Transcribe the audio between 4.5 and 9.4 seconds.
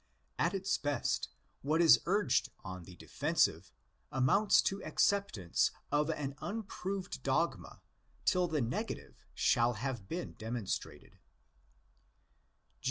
to acceptance of an unproved dogma till the negative